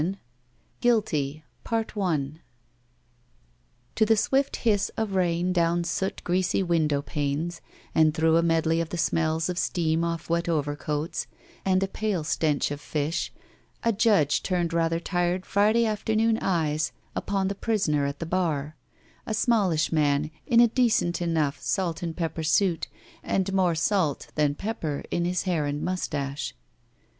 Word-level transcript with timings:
1 0.01 0.17
GUILTY 0.81 1.43
I 1.63 1.69
GUILTY 1.83 2.41
TO 3.93 4.03
the 4.03 4.17
swift 4.17 4.55
hiss 4.55 4.89
of 4.97 5.13
rain 5.13 5.53
down 5.53 5.83
soot 5.83 6.23
greasy 6.23 6.63
window 6.63 7.03
panes 7.03 7.61
and 7.93 8.11
through 8.11 8.35
a 8.37 8.41
medley 8.41 8.81
of 8.81 8.89
the 8.89 8.97
smells 8.97 9.47
of 9.47 9.59
steam 9.59 10.03
off 10.03 10.27
wet 10.27 10.49
overcoats 10.49 11.27
and 11.63 11.83
a 11.83 11.87
pale 11.87 12.23
stench 12.23 12.71
of 12.71 12.81
fish, 12.81 13.31
a 13.83 13.93
judge 13.93 14.41
turned 14.41 14.73
rather 14.73 14.99
tired 14.99 15.45
Friday 15.45 15.85
afternoon 15.85 16.39
eyes 16.41 16.91
upon 17.15 17.47
the 17.47 17.53
prisoner 17.53 18.07
at 18.07 18.17
the 18.17 18.25
bar, 18.25 18.75
a 19.27 19.35
smallish 19.35 19.91
man 19.91 20.31
in 20.47 20.59
a 20.59 20.67
decent 20.67 21.21
enough 21.21 21.59
salt 21.61 22.01
and 22.01 22.17
pepper 22.17 22.41
suit 22.41 22.87
and 23.21 23.53
more 23.53 23.75
salt 23.75 24.29
than 24.33 24.55
pepper 24.55 25.03
in 25.11 25.25
his 25.25 25.43
hair 25.43 25.67
and 25.67 25.83
mustache. 25.83 26.55